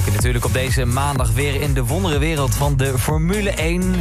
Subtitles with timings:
[0.00, 3.94] duiken natuurlijk op deze maandag weer in de wonderenwereld van de Formule 1.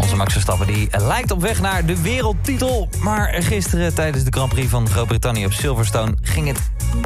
[0.00, 2.88] Onze Max Verstappen die lijkt op weg naar de wereldtitel.
[3.00, 6.58] Maar gisteren tijdens de Grand Prix van Groot-Brittannië op Silverstone ging het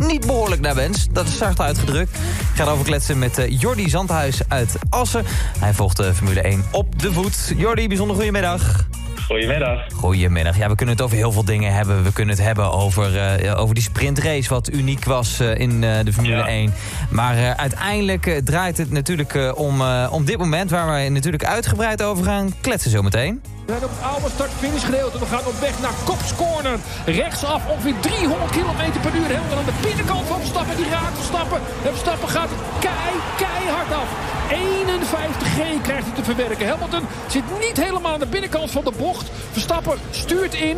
[0.06, 1.06] niet behoorlijk naar wens.
[1.12, 2.16] Dat is zacht uitgedrukt.
[2.16, 5.24] Ik ga erover kletsen met uh, Jordi Zandhuis uit Assen.
[5.58, 7.52] Hij volgt de Formule 1 op de voet.
[7.56, 8.86] Jordi, bijzonder goedemiddag.
[9.28, 9.86] Goedemiddag.
[9.94, 10.56] Goedemiddag.
[10.56, 12.04] Ja, we kunnen het over heel veel dingen hebben.
[12.04, 15.98] We kunnen het hebben over, uh, over die sprintrace, wat uniek was uh, in uh,
[16.04, 16.46] de Formule ja.
[16.46, 16.74] 1.
[17.10, 20.70] Maar uiteindelijk draait het natuurlijk om, om dit moment...
[20.70, 23.42] waar wij natuurlijk uitgebreid over gaan kletsen zometeen.
[23.68, 25.18] We zijn op het oude start-finish gedeelte.
[25.18, 26.78] We gaan op weg naar Kops Corner.
[27.06, 29.26] Rechtsaf ongeveer 300 km per uur.
[29.26, 30.76] Helemaal aan de binnenkant van Verstappen.
[30.76, 31.60] Die raakt Verstappen.
[31.84, 32.50] En Verstappen gaat
[32.80, 34.08] kei, keihard af.
[34.50, 36.68] 51G krijgt hij te verwerken.
[36.68, 39.30] Hamilton zit niet helemaal aan de binnenkant van de bocht.
[39.50, 40.76] Verstappen stuurt in.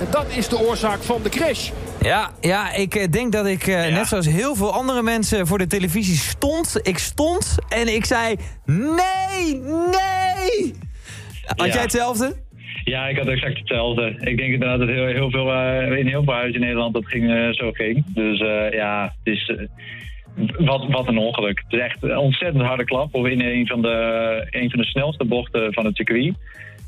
[0.00, 1.70] En dat is de oorzaak van de crash.
[2.00, 3.94] Ja, ja ik denk dat ik, uh, ja.
[3.94, 6.76] net zoals heel veel andere mensen voor de televisie stond.
[6.82, 9.95] Ik stond en ik zei, nee, nee.
[11.56, 11.72] Had Ja.
[11.72, 12.44] jij hetzelfde?
[12.84, 14.06] Ja, ik had exact hetzelfde.
[14.18, 17.06] Ik denk inderdaad dat heel, heel veel, eh, in heel veel huizen in Nederland dat
[17.06, 18.04] ging, eh, zo ging.
[18.14, 19.52] Dus eh, ja, het is...
[20.58, 21.62] wat, wat een ongeluk.
[21.64, 24.86] Het is echt een ontzettend harde klap of in een van, de, een van de
[24.86, 26.34] snelste bochten van het circuit.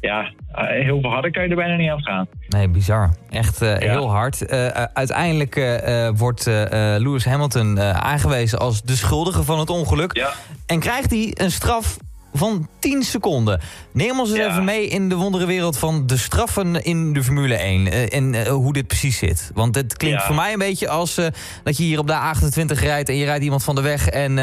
[0.01, 2.27] Ja, heel veel harder kan je er bijna niet afgaan.
[2.49, 3.15] Nee, bizar.
[3.31, 4.51] Echt eh, heel hard.
[4.95, 6.55] Uiteindelijk uh, wordt uh,
[6.99, 10.17] Lewis Hamilton aangewezen als de schuldige van het ongeluk.
[10.17, 10.31] Ja.
[10.67, 11.97] En krijgt hij een straf
[12.39, 13.61] van 10 seconden.
[13.93, 14.51] Neem ons eens Ja.
[14.51, 17.93] even mee in de wonderenwereld van de straffen in de Formule 1.
[17.93, 19.51] eh, en eh, hoe dit precies zit.
[19.55, 20.27] Want het klinkt Ja.
[20.27, 21.27] voor mij een beetje als eh,
[21.65, 23.09] dat je hier op de A28 rijdt...
[23.09, 24.37] en je rijdt iemand van de weg en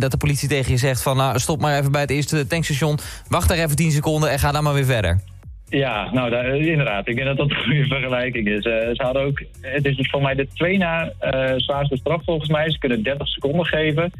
[0.00, 1.02] dat de politie tegen je zegt...
[1.02, 2.98] van nou, stop maar even bij het eerste tankstation...
[3.28, 5.20] wacht daar even 10 seconden en ga dan maar weer verder.
[5.72, 7.08] Ja, nou daar, inderdaad.
[7.08, 8.64] Ik denk dat dat een goede vergelijking is.
[8.64, 12.48] Eh, ze hadden ook, het is voor mij de twee na eh, zwaarste straf volgens
[12.48, 12.70] mij.
[12.70, 14.12] Ze kunnen 30 seconden geven.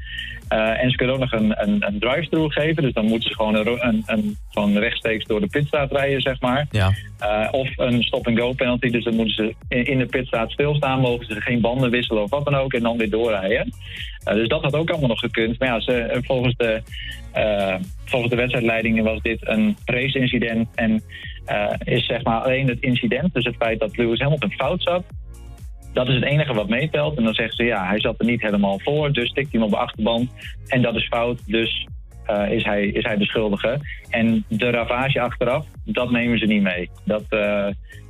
[0.53, 2.83] Eh, en ze kunnen ook nog een, een, een drive-through geven.
[2.83, 6.41] Dus dan moeten ze gewoon een, een, een, van rechtstreeks door de pitstraat rijden, zeg
[6.41, 6.67] maar.
[6.71, 6.93] Ja.
[7.19, 8.91] Eh, of een stop-and-go penalty.
[8.91, 11.01] Dus dan moeten ze in, in de pitstraat stilstaan.
[11.01, 12.73] Mogen ze geen banden wisselen of wat dan ook.
[12.73, 13.73] En dan weer doorrijden.
[14.25, 15.59] Eh, dus dat had ook allemaal nog gekund.
[15.59, 16.83] Maar ja, eh, volgens, de,
[17.33, 20.69] eh, volgens de wedstrijdleiding was dit een race-incident.
[20.75, 21.03] En
[21.85, 23.35] is zeg maar alleen het incident.
[23.35, 25.05] Dus het feit dat Lewis Hamilton fout zat.
[25.93, 27.17] Dat is het enige wat meetelt.
[27.17, 29.13] En dan zeggen ze ja, hij zat er niet helemaal voor.
[29.13, 30.31] Dus tikt hij hem op de achterband.
[30.67, 31.43] En dat is fout.
[31.47, 31.87] Dus
[32.27, 33.81] eh, is, hij, is hij de schuldige.
[34.09, 36.91] En de ravage achteraf, dat nemen ze niet mee.
[37.05, 37.67] Dat, eh,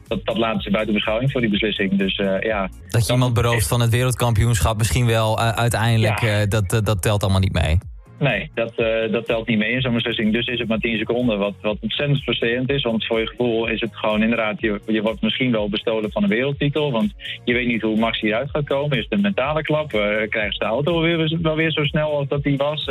[0.08, 1.98] dat, dat laten ze buiten beschouwing voor die beslissing.
[1.98, 2.68] Dus eh, ja.
[2.88, 6.20] Dat je iemand berooft van het wereldkampioenschap misschien wel uiteindelijk...
[6.20, 6.46] Ja.
[6.46, 7.78] dat, dat telt allemaal niet mee.
[8.18, 8.72] Nee, dat,
[9.10, 10.32] dat telt niet mee in zo'n beslissing.
[10.32, 12.82] Dus is het maar 10 seconden, wat, wat ontzettend frustrerend is.
[12.82, 16.22] Want voor je gevoel is het gewoon inderdaad, je, je wordt misschien wel bestolen van
[16.22, 16.92] een wereldtitel.
[16.92, 17.12] Want
[17.44, 18.98] je weet niet hoe Max hieruit gaat komen.
[18.98, 19.88] Is het een mentale klap?
[20.28, 22.88] Krijgen ze de auto weer, wel weer zo snel als dat die was?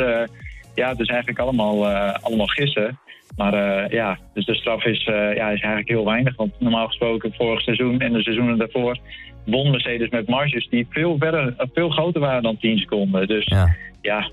[0.74, 2.98] Ja, het is eigenlijk allemaal, eh, allemaal gissen.
[3.36, 6.36] Maar eh, ja, dus de straf is, eh, ja, is eigenlijk heel weinig.
[6.36, 8.98] Want normaal gesproken vorig seizoen en de seizoenen daarvoor...
[9.44, 13.26] won Mercedes met marges die veel, verder, veel groter waren dan 10 seconden.
[13.26, 13.76] Dus Ja.
[14.00, 14.30] ja,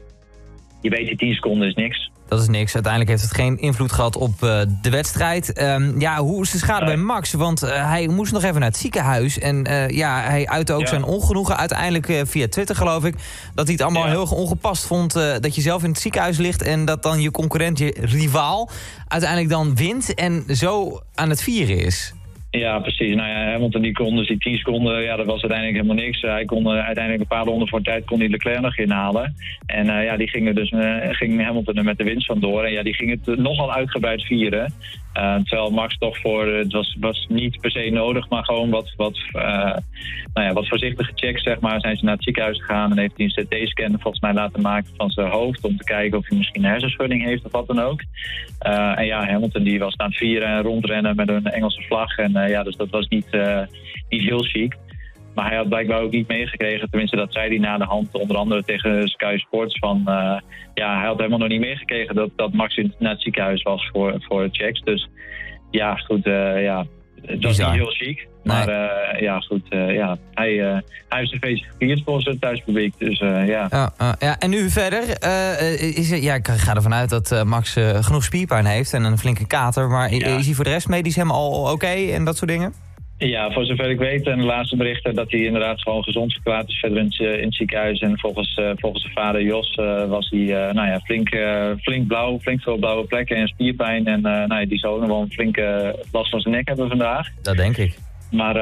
[0.82, 2.12] je weet die 10 seconden is niks.
[2.30, 2.74] Dat is niks.
[2.74, 5.54] Uiteindelijk heeft het geen invloed gehad op eh, de wedstrijd.
[5.54, 6.96] Ehm, ja, hoe is de schade Nee.
[6.96, 7.32] bij Max?
[7.34, 9.40] Want eh, hij moest nog even naar het ziekenhuis.
[9.40, 10.88] En eh, ja, hij uitte ook Ja.
[10.88, 11.58] zijn ongenoegen.
[11.58, 13.16] Uiteindelijk via Twitter geloof ik.
[13.56, 14.10] Dat hij het allemaal Ja.
[14.10, 15.14] heel erg ongepast vond.
[15.14, 16.62] dat je zelf in het ziekenhuis ligt.
[16.62, 18.70] En dat dan je concurrent, je rivaal,
[19.08, 20.14] uiteindelijk dan wint.
[20.14, 22.14] En zo aan het vieren is.
[22.52, 23.16] Ja, precies.
[23.16, 26.22] Nou ja, Hamilton die kon dus die 10 seconden, ja, dat was uiteindelijk helemaal niks.
[26.22, 29.36] Hij kon eh, uiteindelijk een paar ronden voor tijd kon hij Leclerc nog inhalen.
[29.66, 32.64] En eh, ja, die gingen dus, eh, ging Hamilton er met de winst vandoor.
[32.64, 34.74] En ja, die ging het nogal uitgebreid vieren.
[35.14, 38.70] Eh, terwijl Max toch voor, eh, het was, was niet per se nodig, maar gewoon
[38.70, 39.78] wat, wat, eh,
[40.34, 41.80] nou ja, wat voorzichtige checks, zeg maar.
[41.80, 44.92] Zijn ze naar het ziekenhuis gegaan en heeft hij een CT-scan volgens mij laten maken
[44.98, 45.66] van zijn hoofd.
[45.66, 48.02] Om te kijken of hij misschien een hersenschudding heeft of wat dan ook.
[48.60, 52.18] En ja, Hamilton die was aan het vieren en rondrennen met een Engelse vlag.
[52.18, 53.38] En ja, dus dat was niet,
[54.10, 54.78] niet heel chic.
[55.40, 58.38] Maar hij had blijkbaar ook niet meegekregen, tenminste dat zei hij na de hand, onder
[58.38, 60.40] andere tegen Sky Sports, van eh,
[60.74, 63.90] ja, hij had helemaal nog niet meegekregen dat, dat Max in, naar het ziekenhuis was
[63.94, 64.82] voor, voor checks.
[64.82, 65.10] Dus
[65.72, 66.86] ja, goed, eh, ja,
[67.22, 67.72] het was Bizar.
[67.72, 68.28] niet heel chic.
[68.44, 72.94] Maar eh, ja, goed, ja, hij, hij heeft zijn feestje gevierd volgens het thuispubliek.
[72.98, 73.68] Dus ja.
[73.70, 75.04] Ja, ja, en nu verder.
[75.98, 79.88] is ja, ik ga ervan uit dat Max genoeg spierpijn heeft en een flinke kater.
[79.90, 80.38] Maar Ja.
[80.38, 82.74] is hij voor de rest medisch helemaal oké en dat soort dingen?
[83.28, 86.70] Ja, voor zover ik weet, en de laatste berichten dat hij inderdaad gewoon gezond verklaard
[86.70, 88.00] is verder in, het, eh, in het ziekenhuis.
[88.00, 91.30] En volgens, eh, volgens zijn vader Jos eh, was hij nou ja, flink,
[91.82, 94.06] flink blauw, flink veel blauwe plekken en spierpijn.
[94.08, 97.28] En nou ja, die zou nog wel een flinke last van zijn nek hebben vandaag.
[97.42, 97.98] Dat denk ik.
[98.32, 98.54] maar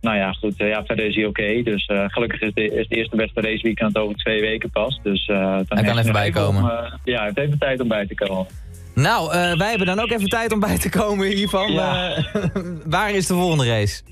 [0.00, 0.54] nou ja, goed.
[0.56, 1.62] ja, verder is hij oké.
[1.62, 5.00] Dus gelukkig is, de, is de eerste beste raceweekend over twee weken pas.
[5.02, 6.62] Dus dan hij kan even bijkomen.
[7.04, 8.46] ja, hij heeft even tijd om bij te komen.
[8.94, 11.72] Nou, wij hebben dan ook even tijd om bij te komen hiervan.
[11.72, 12.16] Ja.
[12.86, 14.02] waar is de volgende race?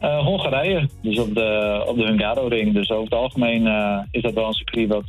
[0.00, 2.74] Uh, Hongarije, dus op de, op de Hungaro-ring.
[2.74, 3.66] Dus over het algemeen
[4.10, 5.04] is dat wel een circuit wat,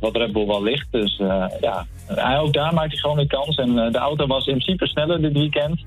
[0.00, 0.86] wat Red Bull wel ligt.
[0.90, 1.16] Dus
[1.60, 3.56] ja, hij, ook daar maakt hij gewoon weer kans.
[3.56, 5.84] En de auto was in principe sneller dit weekend.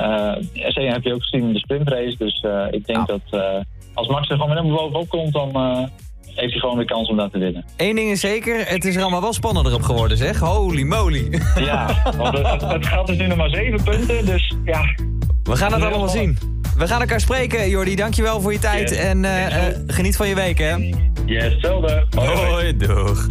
[0.00, 0.34] Uh,
[0.72, 2.16] heb je ook gezien in de sprintrace.
[2.18, 3.42] Dus ik denk dat
[3.94, 5.52] als Max er gewoon weer helemaal bovenop komt, dan
[6.34, 7.64] heeft hij gewoon weer kans om dat te winnen.
[7.76, 10.38] Eén ding is zeker, het is er allemaal wel spannender op geworden, zeg.
[10.38, 11.40] Holy moly.
[11.54, 14.94] Ja, want het, het gaat dus nu nog maar zeven punten, dus ja.
[15.42, 16.38] We gaan het allemaal zien.
[16.76, 17.94] We gaan elkaar spreken, Jordi.
[17.94, 18.92] Dankjewel voor je tijd.
[18.92, 20.74] En uh, uh, geniet van je week, hè?
[21.26, 22.06] Yes, hetzelfde.
[22.14, 23.26] Hoi, doeg.